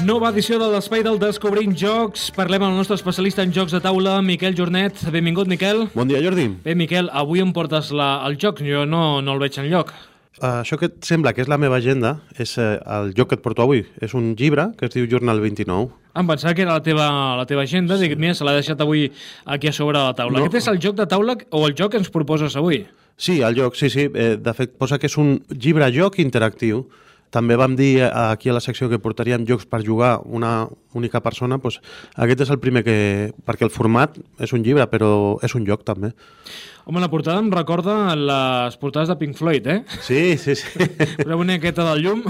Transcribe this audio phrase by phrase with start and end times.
[0.00, 2.30] Nova edició de l'Espai del Descobrint Jocs.
[2.32, 4.96] Parlem amb el nostre especialista en jocs de taula, Miquel Jornet.
[5.12, 5.82] Benvingut, Miquel.
[5.92, 6.46] Bon dia, Jordi.
[6.64, 8.62] Bé, Miquel, avui em portes la, el joc.
[8.64, 9.92] Jo no, no el veig en lloc.
[10.40, 13.36] Uh, això que et sembla que és la meva agenda és uh, el joc que
[13.36, 13.82] et porto avui.
[14.00, 15.90] És un llibre que es diu Journal 29.
[16.16, 18.00] Em pensava que era la teva, la teva agenda.
[18.00, 18.08] Sí.
[18.08, 19.10] Dic, mira, se l'ha deixat avui
[19.44, 20.38] aquí a sobre la taula.
[20.38, 20.48] No.
[20.48, 22.86] Aquest és el joc de taula o el joc que ens proposes avui?
[23.20, 24.08] Sí, el joc, sí, sí.
[24.08, 26.86] Eh, de fet, posa que és un llibre-joc interactiu.
[27.30, 31.20] També vam dir eh, aquí a la secció que portaríem jocs per jugar una única
[31.22, 31.78] persona, doncs
[32.18, 32.96] aquest és el primer que...
[33.46, 36.10] perquè el format és un llibre, però és un joc també.
[36.90, 39.76] Home, la portada em recorda les portades de Pink Floyd, eh?
[40.02, 40.86] Sí, sí, sí.
[41.20, 42.24] Poseu una aquesta del llum.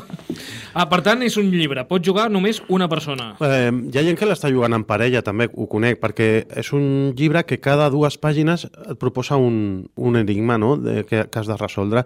[0.74, 1.86] Ah, per tant, és un llibre.
[1.88, 3.30] Pot jugar només una persona.
[3.40, 6.28] Eh, hi ha gent que l'està jugant en parella, també ho conec, perquè
[6.60, 10.74] és un llibre que cada dues pàgines et proposa un, un enigma no?
[10.76, 12.04] de, que, que has de resoldre.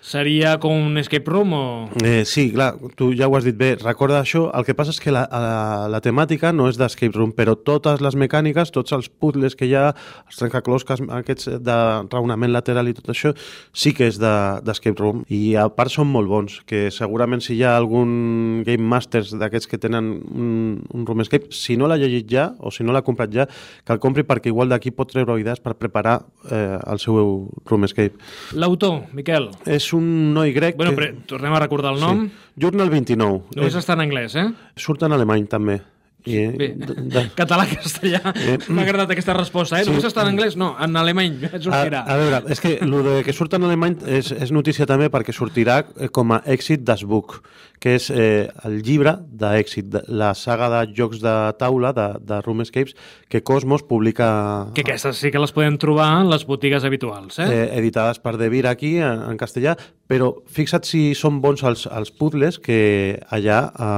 [0.00, 1.64] Seria com un escape room o...
[2.02, 3.74] Eh, sí, clar, tu ja ho has dit bé.
[3.82, 7.34] Recorda això, el que passa és que la, la, la temàtica no és d'escape room,
[7.36, 9.90] però totes les mecàniques, tots els puzzles que hi ha,
[10.24, 11.76] els trencaclosques aquests de
[12.08, 13.34] raonament lateral i tot això,
[13.76, 15.20] sí que és d'escape de, room.
[15.28, 19.68] I a part són molt bons, que segurament si hi ha algun Game Masters d'aquests
[19.68, 20.50] que tenen un,
[20.96, 23.46] un room escape, si no l'ha llegit ja, o si no l'ha comprat ja,
[23.84, 27.20] que el compri perquè igual d'aquí pot treure idees per preparar eh, el seu
[27.68, 28.16] room escape.
[28.56, 29.50] L'autor, Miquel.
[29.68, 30.76] És un noi grec...
[30.76, 30.98] Bueno, que...
[31.00, 32.26] però tornem a recordar el nom.
[32.26, 32.50] Sí.
[32.66, 33.56] Journal 29.
[33.56, 34.48] Només Eh, està en anglès, eh?
[34.76, 35.80] Surt en alemany, també.
[36.28, 38.20] I, eh, Bé, de, català, castellà.
[38.36, 39.86] Eh, M'ha agradat aquesta resposta, eh?
[39.88, 40.56] Només està en anglès?
[40.60, 41.38] No, en alemany.
[41.48, 45.08] A, a veure, és que el de que surt en alemany és, és notícia també
[45.08, 45.80] perquè sortirà
[46.12, 47.38] com a Exit das Book,
[47.80, 52.40] que és eh, el llibre d'èxit, de- la saga de jocs de taula de, de
[52.44, 52.92] Room Escapes
[53.32, 57.46] que Cosmos publica Que aquestes sí que les podem trobar en les botigues habituals, eh?
[57.48, 59.78] eh, editades per De Vir aquí, en, en castellà,
[60.10, 63.90] però fixa't si són bons els, els puzzles que allà a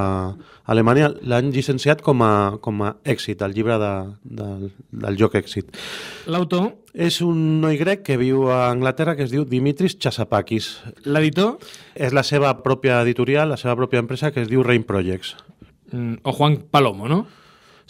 [0.71, 3.93] Alemanya l'han llicenciat com a, com a èxit, el llibre de,
[4.23, 5.75] del, del joc èxit.
[6.31, 10.83] L'autor, És un noi grec que viu a Anglaterra que es diu Dimitris Chassapakis.
[11.05, 11.59] l'editor,
[11.95, 15.37] És la seva pròpia editorial, la seva pròpia empresa que es diu Rain Projects.
[15.93, 17.27] mm, o Juan Palomo, no?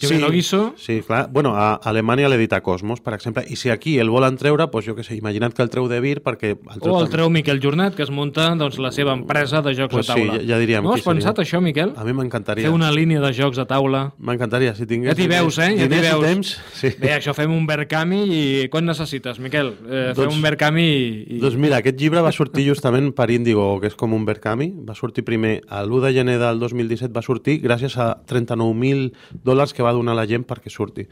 [0.03, 0.73] Jo me lo guiso.
[0.77, 1.29] Sí, clar.
[1.31, 4.95] Bueno, a Alemanya l'edita Cosmos, per exemple, i si aquí el volen treure, doncs jo
[4.95, 6.53] què sé, imagina't que el treu de Vir perquè...
[6.57, 7.11] El O el també.
[7.11, 10.19] treu Miquel Jornet, que es munta doncs, la seva empresa de jocs Pues de sí,
[10.19, 10.33] taula.
[10.41, 11.45] ja- ja diríem No has pensat seria.
[11.47, 11.93] això, Miquel?
[11.95, 12.63] A mi m'encantaria.
[12.67, 14.13] Fer una línia de jocs de taula.
[14.19, 15.11] M'encantaria, si tingués...
[15.11, 15.75] Ja t'hi veus, eh?
[15.79, 16.23] Ja t'hi veus.
[16.25, 16.89] temps, sí.
[16.99, 19.73] Bé, això fem un Verkami i quan necessites, Miquel?
[19.89, 21.37] Eh, fem Doncs- un Verkami i...
[21.37, 21.39] i...
[21.39, 24.71] Doncs mira, aquest llibre va sortir justament per Indigo, que és com un Berkami.
[24.87, 29.11] Va sortir primer, a l'1 de gener del 2017 va sortir gràcies a 39.000
[29.43, 31.07] dòlars que va donar la gent perquè surti.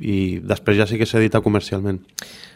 [0.00, 1.98] I després ja sí que s'edita comercialment.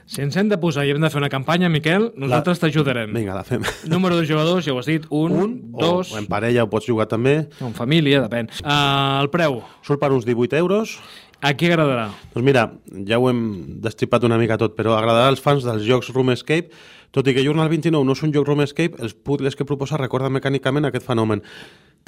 [0.08, 3.12] Si ens hem de posar i hem de fer una campanya, Miquel, nosaltres t'ajudarem.
[3.12, 3.62] Vinga, la fem.
[3.92, 6.88] Número de jugadors, ja ho has dit, un, Un, dos, o en parella ho pots
[6.88, 7.42] jugar també.
[7.60, 8.48] o en família, depèn.
[8.64, 10.96] Uh, el preu, Surt per uns 18 euros.
[11.40, 12.08] a qui agradarà?
[12.34, 12.64] Doncs mira,
[13.06, 13.42] ja ho hem
[13.84, 16.72] destripat una mica tot, però agradarà als fans dels jocs Room Escape,
[17.14, 20.00] tot i que Journal 29 no és un joc Room Escape, els puzzles que proposa
[20.00, 21.44] recorden mecànicament aquest fenomen.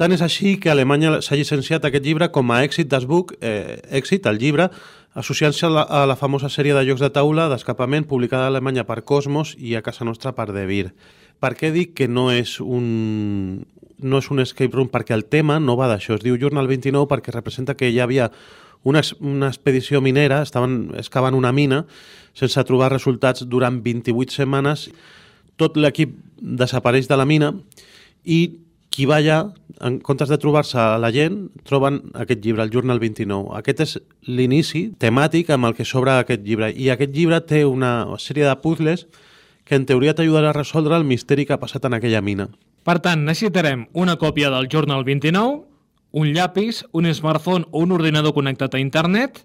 [0.01, 3.83] Tant és així que Alemanya s'ha llicenciat aquest llibre com a Exit das Book, eh,
[3.99, 4.71] Exit, el llibre,
[5.13, 8.87] associant-se a, la, a la famosa sèrie de jocs de taula d'escapament publicada a Alemanya
[8.89, 10.95] per Cosmos i a casa nostra per De Vir.
[11.37, 13.67] Per què dic que no és un,
[14.01, 14.89] no és un escape room?
[14.89, 16.17] Perquè el tema no va d'això.
[16.17, 18.31] Es diu Journal 29 perquè representa que hi havia
[18.89, 21.83] una, una expedició minera, estaven excavant una mina
[22.33, 24.89] sense trobar resultats durant 28 setmanes.
[25.61, 27.53] Tot l'equip desapareix de la mina
[28.25, 28.41] i
[28.91, 29.39] qui va allà,
[29.81, 33.55] en comptes de trobar-se la gent, troben aquest llibre, el Journal 29.
[33.61, 33.97] Aquest és
[34.27, 36.73] l'inici temàtic amb el que s'obre aquest llibre.
[36.75, 39.07] I aquest llibre té una sèrie de puzzles
[39.65, 42.49] que en teoria t'ajudarà a resoldre el misteri que ha passat en aquella mina.
[42.83, 45.70] Per tant, necessitarem una còpia del Journal 29,
[46.13, 49.45] un llapis, un smartphone o un ordinador connectat a internet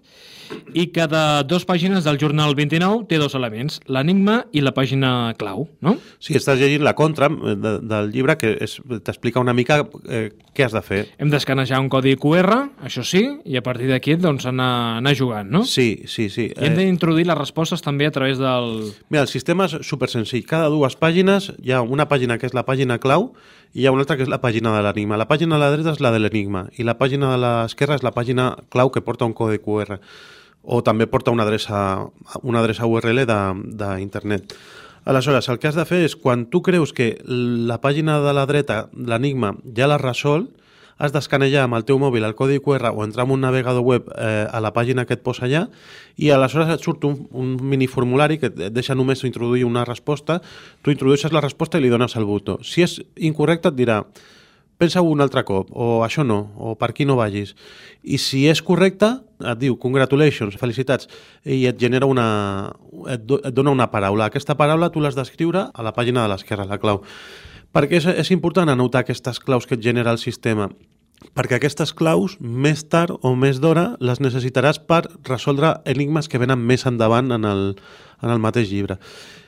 [0.78, 5.66] i cada dues pàgines del Journal 29 té dos elements, l'enigma i la pàgina clau,
[5.82, 5.96] no?
[6.22, 8.54] Si estàs llegint la contra eh, de, del llibre, que
[9.02, 11.00] t'explica una mica eh, què has de fer.
[11.18, 14.70] Hem d'escanejar un codi QR, això sí, i a partir d'aquí doncs anar,
[15.00, 15.64] anar jugant, no?
[15.66, 16.48] Sí, sí, sí.
[16.52, 18.92] I hem d'introduir les respostes també a través del...
[19.10, 20.46] Mira, el sistema és super senzill.
[20.46, 23.32] Cada dues pàgines hi ha una pàgina que és la pàgina clau
[23.74, 25.18] i hi ha una altra que és la pàgina de l'enigma.
[25.20, 28.04] La pàgina a la dreta és la de l'enigma i la pàgina de l'esquerra és
[28.06, 30.00] la pàgina clau que porta un codi QR
[30.66, 31.78] o també porta una adreça,
[32.42, 34.56] una adreça URL d'internet.
[35.06, 38.46] Aleshores, el que has de fer és, quan tu creus que la pàgina de la
[38.50, 40.50] dreta, l'enigma, ja l'has resolt,
[40.98, 44.08] has d'escanejar amb el teu mòbil el codi QR o entrar en un navegador web
[44.16, 45.66] eh, a la pàgina que et posa allà
[46.16, 50.40] i aleshores et surt un, un miniformulari que et deixa només introduir una resposta,
[50.82, 52.58] tu introdueixes la resposta i li dones el botó.
[52.64, 54.00] Si és incorrecte et dirà
[54.78, 57.54] pensa un altre cop, o això no, o per aquí no vagis.
[58.04, 59.08] I si és correcte,
[59.40, 61.08] et diu congratulations, felicitats,
[61.44, 62.26] i et genera una...
[63.12, 64.28] et, do, et dona una paraula.
[64.28, 67.02] Aquesta paraula tu l'has d'escriure a la pàgina de l'esquerra, la clau.
[67.76, 70.70] Perquè és, és important anotar aquestes claus que et genera el sistema
[71.36, 76.60] perquè aquestes claus, més tard o més d'hora, les necessitaràs per resoldre enigmes que venen
[76.60, 77.64] més endavant en el,
[78.22, 78.98] en el mateix llibre.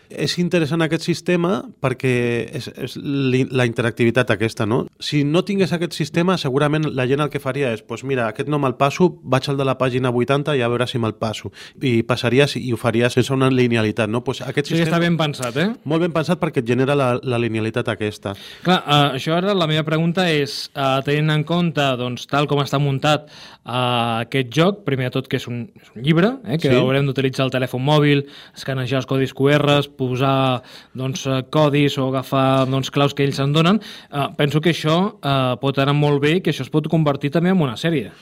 [0.09, 2.13] És interessant aquest sistema perquè
[2.57, 4.85] és, és la interactivitat aquesta, no?
[5.01, 8.49] Si no tingués aquest sistema, segurament la gent el que faria és, pues mira, aquest
[8.49, 11.53] no me'l passo, vaig al de la pàgina 80 i a veure si me'l passo.
[11.83, 14.23] I passaries i ho faries sense una linealitat, no?
[14.25, 14.97] Pues aquest sí, sistema...
[14.97, 15.69] està ben pensat, eh?
[15.89, 18.35] Molt ben pensat perquè et genera la, la linealitat aquesta.
[18.65, 22.63] Clar, uh, això ara la meva pregunta és, uh, tenint en compte, doncs, tal com
[22.65, 26.59] està muntat uh, aquest joc, primer de tot que és un, és un llibre, eh,
[26.59, 26.77] que sí.
[26.79, 28.25] haurem d'utilitzar el telèfon mòbil,
[28.57, 30.63] escanejar els codis QR, posar
[30.97, 33.81] doncs, eh, codis o agafar doncs, claus que ells en donen,
[34.13, 37.35] eh, penso que això eh, pot anar molt bé i que això es pot convertir
[37.35, 38.13] també en una sèrie.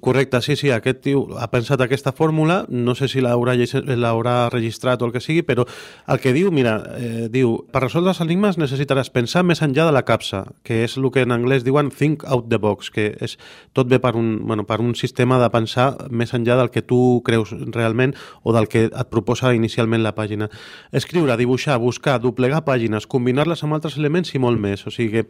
[0.00, 5.06] Correcte, sí, sí, aquest tio ha pensat aquesta fórmula, no sé si l'haurà registrat o
[5.08, 5.64] el que sigui, però
[6.06, 9.94] el que diu, mira, eh, diu, per resoldre els enigmes necessitaràs pensar més enllà de
[9.96, 13.38] la capsa, que és el que en anglès diuen think out the box, que és
[13.72, 17.22] tot ve per un, bueno, per un sistema de pensar més enllà del que tu
[17.24, 20.50] creus realment o del que et proposa inicialment la pàgina.
[20.92, 25.26] Escriure, dibuixar, buscar, doblegar pàgines, combinar-les amb altres elements i molt més, o sigui que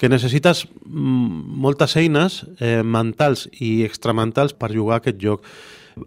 [0.00, 5.44] que necessites mm, moltes eines eh, mentals i extramentals per jugar aquest joc.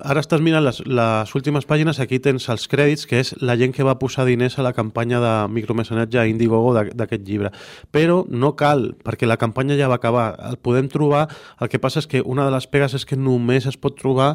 [0.01, 3.75] Ara estàs mirant les, les últimes pàgines, aquí tens els crèdits, que és la gent
[3.75, 7.54] que va posar diners a la campanya de micromecenatge a Indiegogo d'aquest llibre.
[7.94, 10.31] Però no cal, perquè la campanya ja va acabar.
[10.50, 11.28] El podem trobar,
[11.62, 14.34] el que passa és que una de les pegues és que només es pot trobar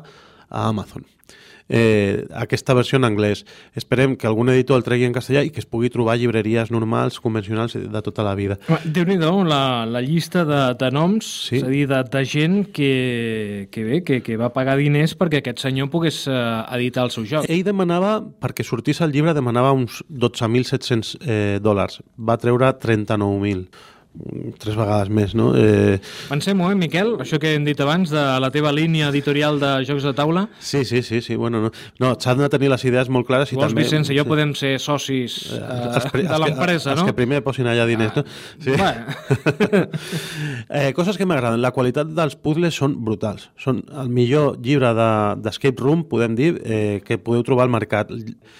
[0.48, 1.08] a Amazon
[1.68, 3.44] eh, aquesta versió en anglès.
[3.76, 7.20] Esperem que algun editor el tregui en castellà i que es pugui trobar llibreries normals,
[7.20, 8.58] convencionals de tota la vida.
[8.84, 11.58] Déu-n'hi-do, la, la llista de, de noms, sí.
[11.60, 15.42] és a dir, de, de gent que, que bé, que, que va pagar diners perquè
[15.42, 16.38] aquest senyor pogués eh,
[16.78, 17.48] editar el seu joc.
[17.48, 22.02] Ell demanava, perquè sortís el llibre, demanava uns 12.700 eh, dòlars.
[22.18, 23.96] Va treure 39.000
[24.58, 25.52] tres vegades més, no?
[25.54, 25.98] Eh...
[26.30, 27.12] Pensem-ho, eh, Miquel?
[27.22, 30.46] Això que hem dit abans de la teva línia editorial de jocs de taula.
[30.58, 31.36] Sí, sí, sí, sí.
[31.38, 31.70] Bueno, no,
[32.02, 33.84] no s'han de tenir les idees molt clares i Vols, també...
[33.84, 37.04] Vicenç jo podem ser socis eh, eh, de l'empresa, no?
[37.04, 38.26] Els que primer posin allà diners, ah, no?
[38.64, 38.74] Sí.
[40.80, 41.62] eh, coses que m'agraden.
[41.62, 43.48] La qualitat dels puzzles són brutals.
[43.60, 48.10] Són el millor llibre d'Escape de, Room, podem dir, eh, que podeu trobar al mercat.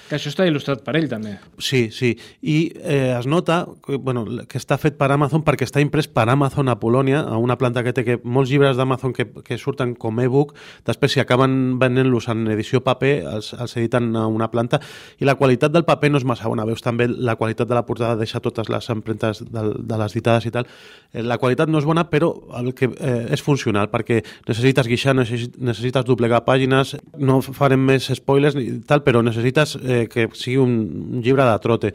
[0.08, 1.38] Que això està il·lustrat per ell, també.
[1.58, 2.14] Sí, sí.
[2.46, 6.26] I eh, es nota que, bueno, que està fet per Amazon perquè està imprès per
[6.30, 9.94] Amazon a Polònia, a una planta que té que molts llibres d'Amazon que, que surten
[9.98, 10.54] com e-book,
[10.86, 14.80] després si acaben venent-los en edició paper, els, els editen a una planta,
[15.18, 16.66] i la qualitat del paper no és massa bona.
[16.68, 20.48] Veus també la qualitat de la portada, deixa totes les empremtes de, de les ditades
[20.48, 20.70] i tal.
[21.12, 25.16] Eh, la qualitat no és bona, però el que eh, és funcional, perquè necessites guixar,
[25.18, 31.22] necessites doblegar pàgines, no farem més spoilers i tal, però necessites eh, que sigui un
[31.22, 31.94] llibre de trote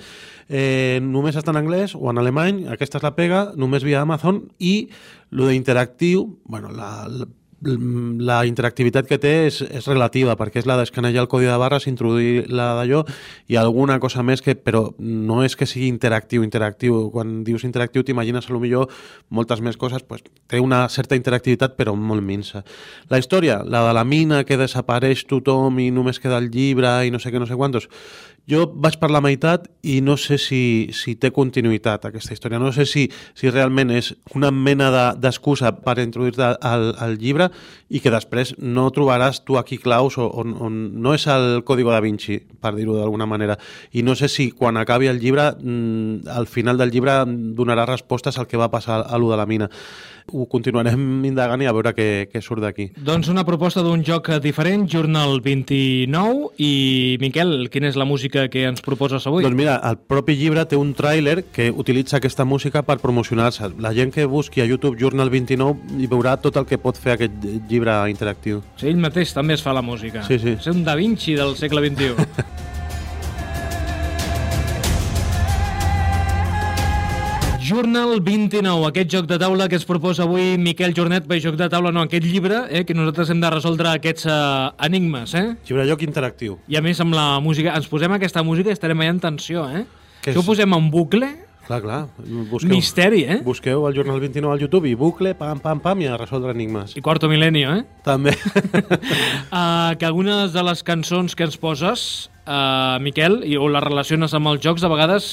[0.49, 4.43] eh, només està en anglès o en alemany, aquesta és la pega, només via Amazon,
[4.59, 4.89] i
[5.33, 7.29] lo d'interactiu, bueno, la, la
[7.63, 11.87] la interactivitat que té és, és relativa, perquè és la d'escanejar el codi de barres,
[11.87, 13.03] introduir la d'allò
[13.47, 17.09] i alguna cosa més, que però no és que sigui interactiu, interactiu.
[17.13, 18.91] Quan dius interactiu t'imagines a lo millor
[19.29, 22.63] moltes més coses, pues, té una certa interactivitat però molt minsa.
[23.09, 27.11] La història, la de la mina que desapareix tothom i només queda el llibre i
[27.11, 27.87] no sé què, no sé quantos,
[28.49, 32.59] jo vaig per la meitat i no sé si, si té continuïtat aquesta història.
[32.59, 33.05] No sé si,
[33.39, 37.49] si realment és una mena d'excusa de, per introduir-te al, al llibre
[37.87, 41.93] i que després no trobaràs tu aquí claus o, on, on no és el código
[41.93, 43.57] da Vinci, per dir-ho d'alguna manera.
[43.95, 48.37] I no sé si quan acabi el llibre, mm, al final del llibre donarà respostes
[48.37, 49.69] al que va passar a lo de la mina
[50.31, 52.89] ho continuarem indagant i a veure què, què surt d'aquí.
[52.97, 58.65] Doncs una proposta d'un joc diferent, Journal 29, i Miquel, quina és la música que
[58.69, 59.43] ens proposes avui?
[59.45, 63.73] Doncs mira, el propi llibre té un tràiler que utilitza aquesta música per promocionar-se.
[63.83, 67.17] La gent que busqui a YouTube Journal 29 hi veurà tot el que pot fer
[67.17, 67.39] aquest
[67.69, 68.63] llibre interactiu.
[68.79, 70.23] Sí, ell mateix també es fa la música.
[70.27, 70.57] Sí, sí.
[70.59, 72.71] És un Da Vinci del segle XXI.
[77.73, 81.65] Journal 29, aquest joc de taula que es proposa avui Miquel Jornet, bé, joc de
[81.73, 85.55] taula no, aquest llibre, eh, que nosaltres hem de resoldre aquests uh, enigmes, eh?
[85.65, 86.59] Llibre lloc interactiu.
[86.69, 89.65] I a més amb la música, ens posem aquesta música i estarem allà en tensió,
[89.73, 89.87] eh?
[90.21, 91.31] Que si ho posem en bucle...
[91.65, 91.99] Clar, clar.
[92.51, 93.41] Busqueu, Misteri, eh?
[93.41, 96.93] Busqueu el Jornal 29 al YouTube i bucle, pam, pam, pam, i a resoldre enigmes.
[96.99, 97.85] I quarto milenio, eh?
[98.05, 98.37] També.
[98.37, 102.09] uh, que algunes de les cançons que ens poses,
[102.45, 105.31] uh, Miquel, i, o les relaciones amb els jocs, a vegades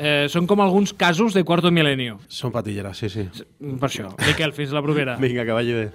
[0.00, 2.16] Eh, són com alguns casos de Quarto Milenio.
[2.32, 3.26] Són patilleres, sí, sí.
[3.60, 4.08] Per això.
[4.24, 5.18] Miquel, fins la propera.
[5.20, 5.86] Vinga, que vagi bé.